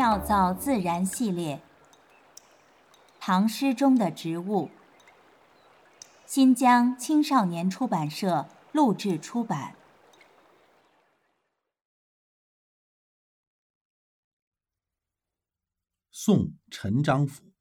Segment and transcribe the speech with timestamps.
[0.00, 1.60] 妙造自然系列，
[3.20, 4.70] 唐诗中的植物。
[6.24, 9.76] 新疆青少年出版社录制出版。
[16.10, 17.52] 宋陈章甫。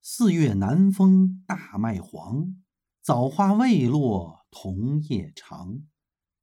[0.00, 2.62] 四月南风大麦黄，
[3.02, 5.80] 枣花未落桐叶长。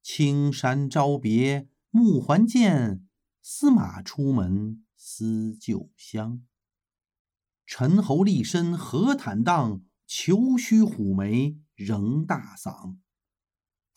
[0.02, 3.08] 青山朝别暮还见，
[3.46, 6.42] 司马出门思旧乡。
[7.66, 12.96] 陈侯立身何坦荡，虬须虎眉仍大嗓。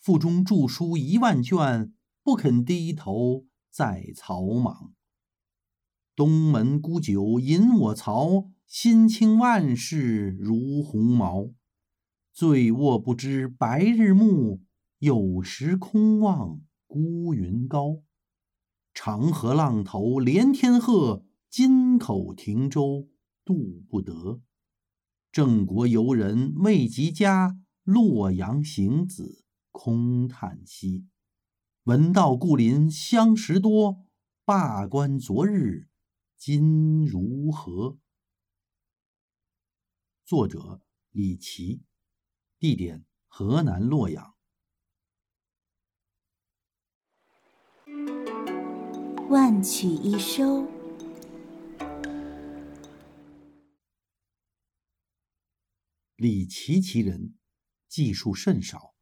[0.00, 4.92] 腹中著书一万卷，不肯低头在草莽。
[6.16, 11.52] 东门沽酒饮我曹，心清万事如鸿毛。
[12.32, 14.60] 醉卧不知白日暮。
[14.98, 18.02] 有时空望孤云高，
[18.96, 23.10] 长河浪头连天鹤，金口停舟
[23.44, 24.40] 渡不得。
[25.30, 31.06] 郑国游人未及家，洛阳行子空叹息。
[31.84, 34.06] 闻道故邻相识多，
[34.46, 35.90] 罢官昨日
[36.38, 37.98] 今如何？
[40.24, 41.82] 作者李琦，
[42.58, 44.35] 地点河南洛阳。
[49.28, 50.68] 万曲一收。
[56.14, 57.34] 李琦其人，
[57.88, 58.94] 记述甚少，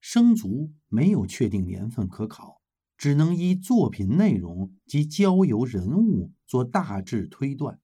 [0.00, 2.60] 生卒没有确定年份可考，
[2.98, 7.80] 只能依作品内容及交游人物做大致推断。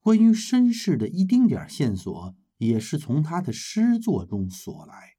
[0.00, 5.14] 关于身世的一丁点线索，也是从他的诗作中所来。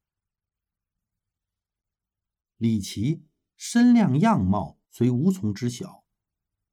[2.58, 3.23] 李琦
[3.56, 4.78] 身量样貌。
[4.98, 6.06] 虽无从知晓，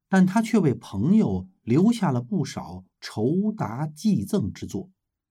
[0.07, 4.89] 但他却为朋友留下了不少酬答寄赠之作，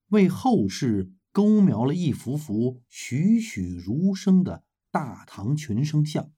[0.09, 6.35] 为后世勾描了一幅幅栩栩如生的大唐群生像。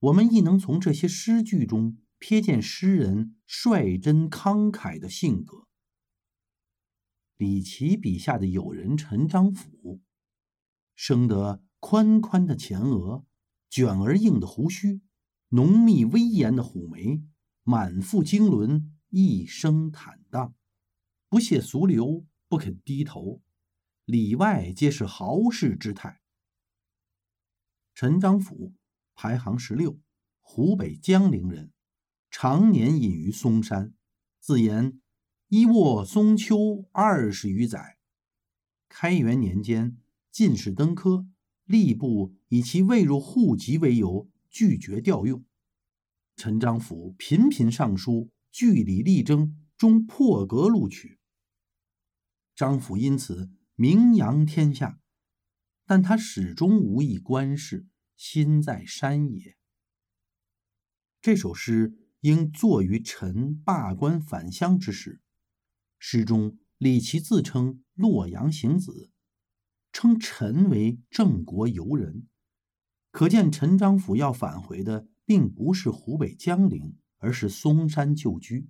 [0.00, 5.68] 我们亦能从这些诗句中瞥见诗人率真慷慨的性格。
[7.36, 10.00] 李琦笔下的友人陈章甫，
[10.96, 13.24] 生得宽宽的前额，
[13.70, 15.02] 卷而硬的胡须。
[15.50, 17.22] 浓密威严的虎眉，
[17.62, 20.54] 满腹经纶，一生坦荡，
[21.28, 23.40] 不屑俗流，不肯低头，
[24.04, 26.20] 里外皆是豪士之态。
[27.94, 28.74] 陈章甫
[29.14, 30.00] 排行十六，
[30.40, 31.70] 湖北江陵人，
[32.28, 33.94] 常年隐于嵩山，
[34.40, 35.00] 自言
[35.46, 37.98] 一卧松丘二十余载。
[38.88, 39.96] 开元年间
[40.32, 41.26] 进士登科，
[41.68, 44.28] 吏部以其未入户籍为由。
[44.58, 45.44] 拒绝调用，
[46.34, 51.18] 陈章甫频频上书，据理力争，终破格录取。
[52.54, 54.98] 张甫因此名扬天下，
[55.84, 57.86] 但他始终无意官事，
[58.16, 59.58] 心在山野。
[61.20, 65.20] 这首诗应作于陈罢官返乡之时。
[65.98, 69.10] 诗中李琦自称洛阳行子，
[69.92, 72.26] 称陈为郑国游人。
[73.16, 78.68] 可见陈章甫要返回的并不是湖北江陵，而是嵩山旧居。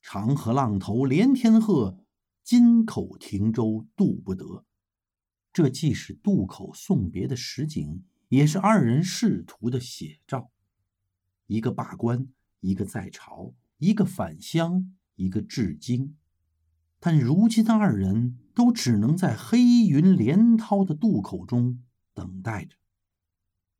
[0.00, 1.98] 长河浪头连天鹤，
[2.44, 4.64] 金口停舟渡不得。
[5.52, 10.52] 这既是渡口送别的实景，也是二人仕途的写照。
[11.48, 12.28] 一个罢官，
[12.60, 16.14] 一个在朝，一个返乡，一个至京。
[17.00, 19.58] 但如今的二人都只能在黑
[19.88, 21.82] 云连涛的渡口中。
[22.16, 22.74] 等待着，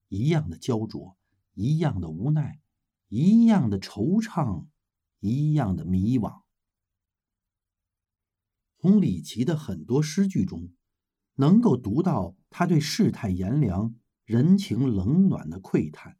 [0.08, 1.16] 一样的焦灼，
[1.54, 2.60] 一样的无奈，
[3.08, 4.66] 一样的惆怅，
[5.20, 6.42] 一样的迷惘。
[8.78, 10.70] 从李琦的很多诗句中，
[11.36, 13.94] 能够读到他对世态炎凉、
[14.26, 16.18] 人情冷暖的喟叹。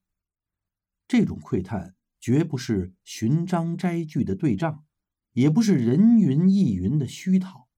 [1.07, 4.87] 这种喟叹绝不是寻章摘句的对仗，
[5.33, 7.69] 也不是人云亦云的虚讨，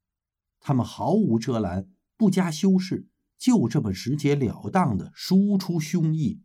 [0.60, 3.08] 他们毫无遮拦，不加修饰。
[3.38, 6.40] 就这么直截了当的输出胸臆，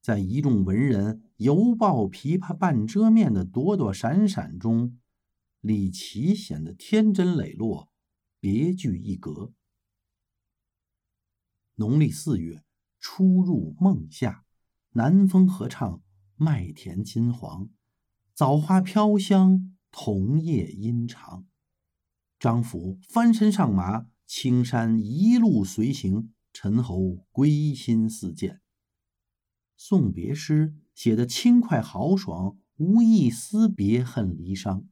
[0.00, 5.00] 在一众文人犹抱琵琶半遮面的躲躲闪闪中，
[5.60, 7.90] 李琦显得天真磊落，
[8.38, 9.52] 别具一格。
[11.74, 12.62] 农历四月，
[13.00, 14.44] 初入孟夏，
[14.90, 16.00] 南风合唱，
[16.36, 17.68] 麦田金黄，
[18.32, 21.46] 枣花飘香，桐叶阴长。
[22.38, 24.11] 张甫翻身上马。
[24.34, 28.62] 青山一路随行，陈侯归心似箭。
[29.76, 34.88] 送别诗写得轻快豪爽，无一丝别恨离伤。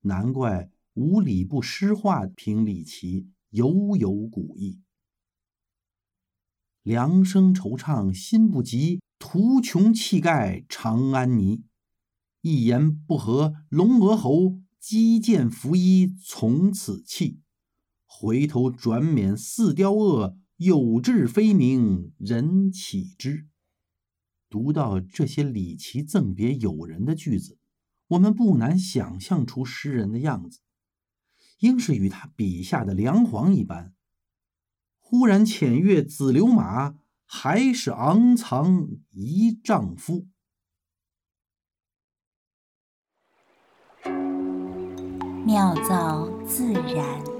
[0.00, 4.80] 难怪无礼不诗画评李琦犹有古意。
[6.82, 11.62] 凉生惆怅心不及，图穷气概长安泥。
[12.40, 17.38] 一言不合龙额侯，击剑拂衣从此弃。
[18.20, 23.46] 回头转免似雕恶，有志非名人岂知？
[24.50, 27.60] 读到这些李琦赠别友人的句子，
[28.08, 30.58] 我们不难想象出诗人的样子，
[31.60, 33.94] 应是与他笔下的梁皇一般。
[34.98, 40.26] 忽然潜跃紫流马，还是昂藏一丈夫。
[45.46, 47.37] 妙造自然。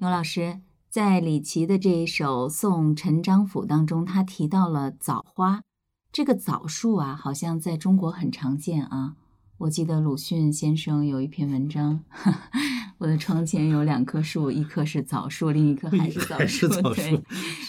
[0.00, 5.64] 牛老师在李琦的这一首《送陈章甫》当中，他提到了枣花。
[6.12, 9.16] 这个枣树啊，好像在中国很常见啊。
[9.56, 12.04] 我记得鲁迅先生有一篇文章，
[12.98, 16.68] 我的窗前有两棵树，一棵是枣树，另一棵还是枣树。
[16.94, 17.20] 对，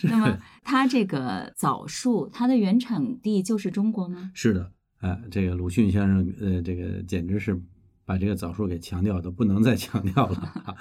[0.03, 4.29] 那么它这个枣树，它的原产地就是中国吗？
[4.35, 7.59] 是的，哎，这个鲁迅先生，呃，这个简直是
[8.09, 10.35] 把这个枣树给强调的不能再强调了
[10.65, 10.75] 啊。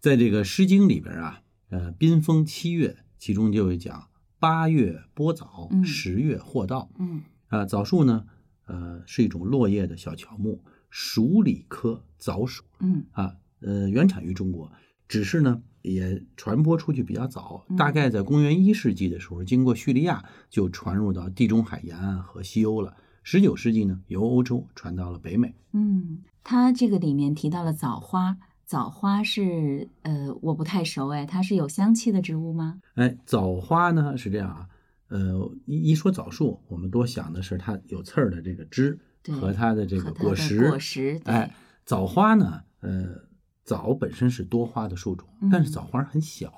[0.00, 1.40] 在这个《诗经》里边啊，
[1.70, 6.90] 呃，宾风七月，其中就有讲八月播枣，十月获稻。
[6.98, 8.26] 嗯，啊，枣树呢？
[8.66, 12.62] 呃，是一种落叶的小乔木，鼠李科枣属。
[12.80, 14.70] 嗯啊，呃，原产于中国，
[15.08, 22.94] 只是呢也传播出去比较早，大概在公元一世纪的时候，经过叙利亚就传入到地中海沿岸和西欧了。
[23.24, 25.54] 十九世纪呢，由欧洲传到了北美。
[25.72, 28.36] 嗯，它这个里面提到了枣花，
[28.66, 32.80] 枣花是呃我不太熟哎，它是有香气的植物吗？
[32.96, 34.68] 哎，枣花呢是这样啊。
[35.08, 38.98] 呃，一一说枣树，我们多想的是它有刺儿的这个枝
[39.40, 40.68] 和它的这个果实。
[40.68, 41.54] 果实，哎，
[41.86, 43.06] 枣花呢，呃，
[43.64, 46.52] 枣本身是多花的树种，但是枣花很小，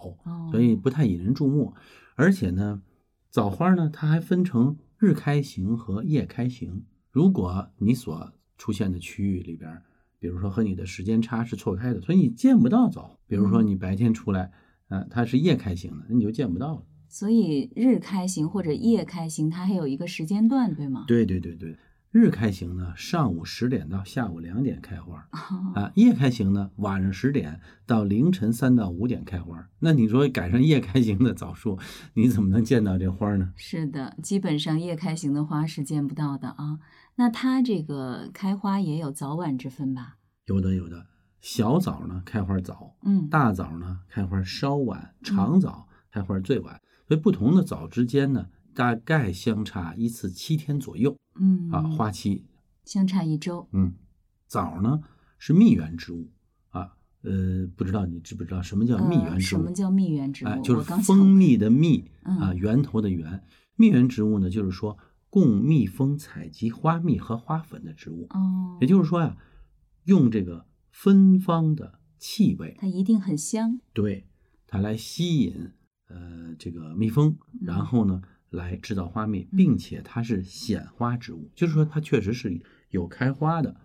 [0.51, 1.75] 所以不太引人注目。
[2.17, 2.83] 而且呢，
[3.31, 6.85] 枣花呢，它还分成日开型和夜开型。
[7.11, 9.83] 如果你所出现的区域里边，
[10.19, 13.19] 比如说和你的时间差是错开的，所以你见不到早。
[13.27, 14.51] 比如说你白天出来，
[14.89, 16.83] 呃，它是夜开型的，那你就见不到了。
[17.09, 21.05] 所以日开型或者夜开型，它还有一个时间段，对吗？
[21.07, 21.77] 对对对对，
[22.11, 25.29] 日开型呢，上午十点到下午两点开花
[25.75, 29.69] 啊；夜开型呢，晚上十点到凌晨三到五点开花。
[29.81, 31.79] 那你说赶上夜开型的枣树，
[32.15, 33.53] 你怎么能见到这花呢？
[33.57, 36.79] 是的，基本上夜开型的花是见不到的啊。
[37.17, 40.17] 那它这个开花也有早晚之分吧？
[40.47, 41.07] 有的有的，
[41.41, 46.81] 小枣呢开花早，嗯，大枣呢开花稍晚，长枣开花最晚。
[47.09, 51.17] 所以不同的枣之间呢，大概相差一次七天左右。
[51.41, 52.45] 嗯啊，花期
[52.85, 53.67] 相差一周。
[53.73, 53.95] 嗯，
[54.47, 55.01] 枣呢
[55.39, 56.31] 是蜜源植物
[56.69, 56.93] 啊，
[57.23, 59.59] 呃，不知道你知不知道什么叫蜜源植物？
[59.59, 60.49] 什么叫蜜源植物？
[60.49, 63.43] 哎，就是蜂蜜的蜜啊，源头的源。
[63.77, 64.99] 蜜源植物呢，就是说
[65.31, 68.27] 供蜜蜂采集花蜜和花粉的植物。
[68.31, 69.37] 哦，也就是说呀，
[70.05, 73.81] 用这个芬芳的气味，它一定很香。
[73.95, 74.27] 对，
[74.67, 75.73] 它来吸引。
[76.09, 78.23] 呃，这个蜜蜂，然后呢，
[78.57, 82.61] 来制造花蜜，并且它是显花植物，就是说它确实是
[82.91, 83.77] 有开花的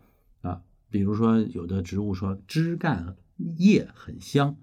[0.41, 0.63] 啊。
[0.89, 3.15] 比如说有的植物说枝干
[3.57, 4.57] 叶很香，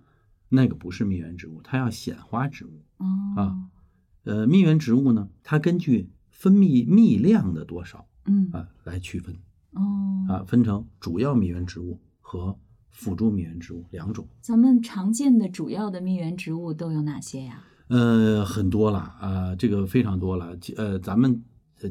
[0.48, 2.82] 那个不是蜜源植物，它要显花植物
[3.36, 3.70] 啊。
[4.24, 9.36] 呃，蜜源植物呢，它根据分泌蜜量的多少，嗯啊来区分
[9.72, 12.58] 哦啊，分成主要蜜源植物和。
[12.90, 17.62] 辅助蜜源植物两种，咱们常见的主要的蜜源植物都有哪些呀？
[17.88, 20.56] 呃，很多了啊，这个非常多了。
[20.76, 21.42] 呃，咱们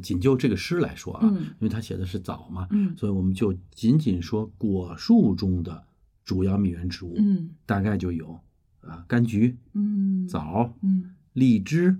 [0.01, 5.84] 仅就这个诗来说啊，因为他写的是枣嘛，嗯，所以我们就仅仅说果树中的
[6.24, 8.39] 主要蜜源植物，嗯，大概就有
[8.82, 11.98] 啊，柑橘，嗯，枣，嗯，荔枝，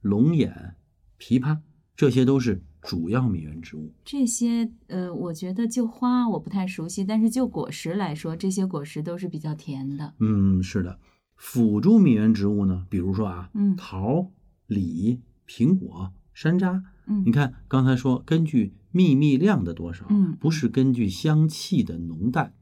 [0.00, 0.74] 龙眼，
[1.18, 1.58] 枇杷，
[1.96, 2.62] 这些都是。
[2.82, 10.14] 主要蜜源植物，这些呃，我觉得就花我不太熟悉，但是就果实来说，这些果实都是比较甜的。
[10.18, 10.98] 嗯，是的。
[11.40, 14.30] 辅助蜜源植物呢，比如说啊，嗯，桃、
[14.66, 16.82] 李、苹果、山楂。
[17.06, 22.52] 嗯，你看刚才说根据蜜蜜量的多少，嗯，不是根据香气的浓淡，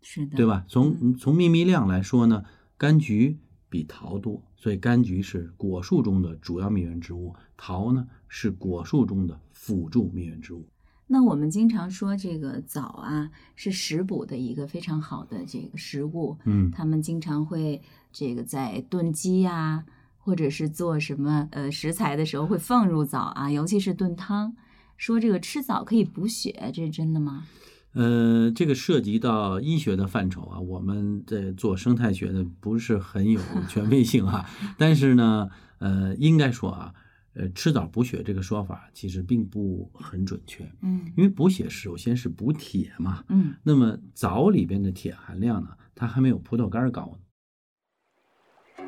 [0.00, 0.64] 是的，对吧？
[0.66, 2.42] 从从蜜蜜量来说呢，
[2.78, 3.38] 柑橘。
[3.68, 10.68] 比桃多，所以柑橘是果树中的主要蜜源植物，桃呢是果树中的辅助蜜源植物。
[11.12, 19.84] 那我们经常说这个枣啊是食补的一个非常好的这个食物，嗯，他们经常会这个在炖鸡呀、
[20.16, 24.56] 或者是做什么呃食材的时候会放入枣啊，尤其是炖汤。
[24.96, 27.44] 说这个吃枣可以补血，这是真的吗？
[27.92, 33.38] 呃，这个涉及到医学的范畴啊，我们在做生态学的不是很有
[33.68, 34.48] 权威性啊。
[34.78, 36.94] 但是呢，呃，应该说啊，
[37.34, 48.84] 呃，吃枣补血这个说法其实并不很准确，嗯因为补血首先是补铁嘛，嗯，那么枣里边的铁含量呢，它还没有葡萄干高呢。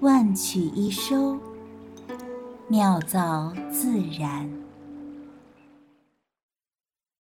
[0.00, 1.40] 万曲一收，
[2.68, 4.57] 妙造自然。